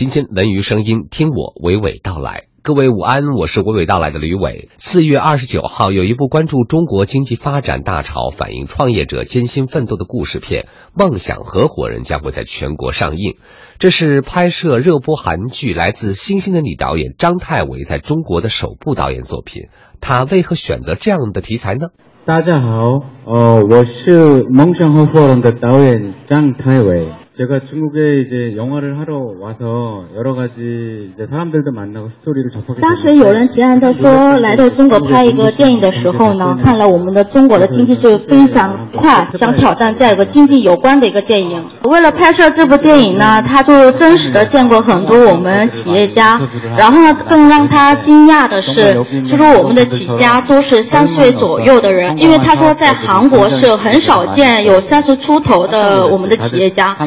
[0.00, 2.44] 今天文娱声音，听我娓娓道来。
[2.62, 4.70] 各位午安，我是娓娓道来的吕伟。
[4.78, 10.62] 四月二十九号，有一部关注中国经济发展大潮、反映创业者艰辛奋斗的故事片
[10.94, 13.34] 《梦想合伙人》将会在全国上映。
[13.78, 19.64] 这是拍摄热播韩剧《来自星星的你》导演张泰伟在中国的首部导演作品。
[20.00, 21.88] 他为何选择这样的题材呢？
[22.24, 27.12] 大家好，哦，我是梦想合伙人的导演张泰伟。
[27.39, 32.79] 제가 중국에 이제 영화를 하러 와서 여러 가지 이제 사람들도 만나고 스토리를 접하게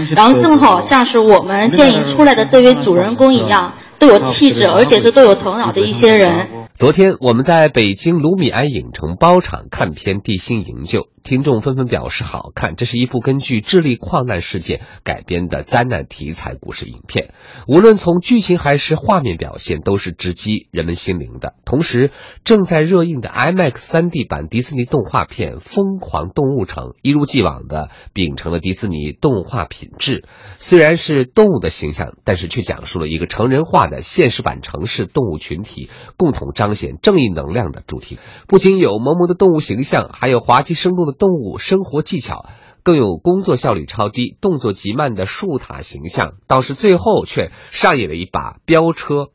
[0.09, 6.63] 然后 正好像是我们电影出来的这位主人公一样，都有气质，而且是都有头脑的一些人。
[6.76, 12.76] 昨天我们在北京卢米埃影城包场看片《地心营救》，听众纷纷表示好看。
[12.76, 17.32] 这是一部根据智利矿难事件改编的灾难题材故事影片，
[17.68, 21.54] 无论从剧情还是画面表现，都是直击人们心灵的。
[21.64, 22.10] 同时，
[22.44, 30.26] 正在热映的 IMAX 3D 版迪士尼动画片《疯狂动物城》一如既往的秉承了迪士尼动画品质，
[30.58, 36.63] 虽然是动物的形象，但是却讲述了一个成人化的现实版城市动物群体共同战。
[36.64, 42.46] 彰显正义能量的主题，不仅有萌萌的动物形象，还有滑稽生动的动物生活技巧，
[42.84, 46.36] 更有工作效率超低、动作极慢的树塔形象。
[46.48, 49.32] 倒是最后却上演了一把飙车，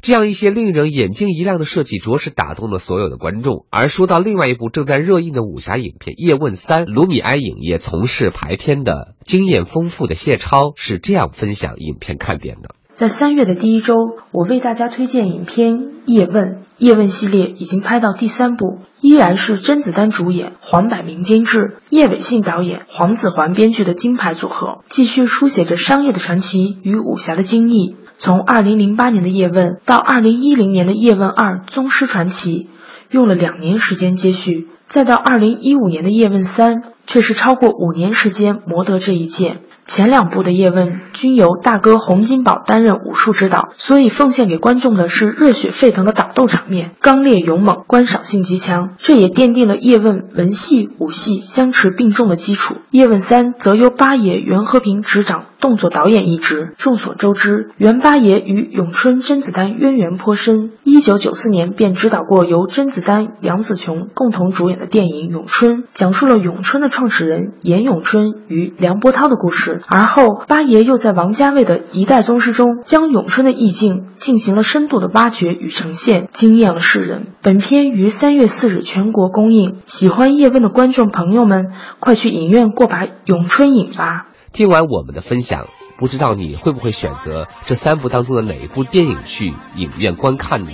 [0.00, 3.64] 这样一些令人眼睛一亮的设计，着实打动了所有的观众。
[3.70, 12.74] 而说到另外一部正在热映的武侠影片《叶问三》，卢米埃影业从事排片的经验丰富的谢超是这样分享影片看点的。
[12.94, 13.94] 在三月的第一周，
[14.32, 16.50] 我为大家推荐影片《叶问》。
[16.76, 27.94] 叶问系列已经拍到第三部，依然是甄子丹主演、黄百鸣监制、叶伟信导演、黄子桓编剧的金牌组合，继续书写着商业的传奇与武侠的精义。
[28.18, 32.64] 从二零零八年的《叶问》到二零一零年的《叶问二：宗师传奇》，
[33.10, 36.74] 用了两年时间接续，再到二零一五年的《叶问三》，
[37.06, 39.60] 却是超过五年时间磨得这一剑。
[39.86, 48.94] 前两部的叶问均由大哥洪金宝担任武术指导，所以奉献给观众的是热血沸腾的打斗场面，刚烈勇猛，观赏性极强。
[48.98, 52.76] 这也奠定了叶问文戏武戏相持并重的基础。
[52.90, 55.46] 叶问三则由八爷袁和平执掌。
[55.62, 56.74] 动作导演一职。
[56.76, 60.72] 众所周知，袁八爷与咏春甄子丹渊源颇深。
[60.82, 69.81] 一九九四年便执导过由甄子丹、杨紫琼共同主演的电影《咏春》，讲述了咏春的创始人严咏春与梁波涛的故事。
[69.86, 77.28] 而后，八爷又在王家卫的一代宗师中，将咏春的意境进行了深度的挖掘与呈现，惊艳了世人。
[77.42, 84.28] 本片于三月四日全国公映，喜欢叶问的观众朋友们，快去影院过把咏春瘾吧！
[84.52, 85.66] 听完我们的分享，
[85.98, 90.68] 不知道你会不会选择这三部当中的哪一部电影去影院观看呢？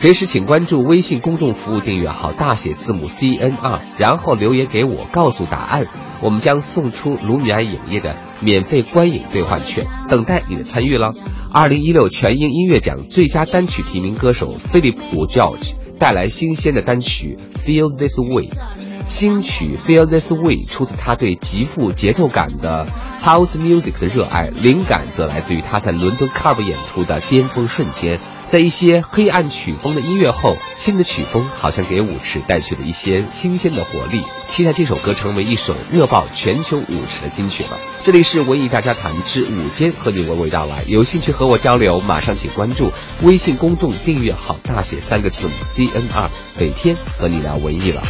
[0.00, 5.86] 随时请关注微信公众服务订阅号大写字母 C N R，然后留言给我告诉答案，
[6.22, 11.10] 我们将送出卢米埃影业的免费观影兑换券，等待你的参与了。
[11.52, 18.87] 二零一六全英音乐奖最佳单曲提名歌手菲利普 George 带来新鲜的单曲 Feel This Way。
[19.08, 22.86] 新曲《Feel This Way》出自他对极富节奏感的
[23.24, 28.20] House Music 的热爱，灵感则来自于他在伦敦 Club 演出的巅峰瞬间。
[28.46, 34.22] 在一些黑暗曲风的音乐后，新的曲风好像给舞池带去了一些新鲜的活力。
[34.46, 37.78] 期待这首歌成为一首热爆全球舞池的金曲吧。
[38.04, 40.82] 这里是文艺大家谈之午间，和你娓娓道来。
[40.86, 42.90] 有兴趣和我交流，马上请关注
[43.22, 48.02] 微信公众订阅号，大写三个字母 C N R，每天和你聊文艺了。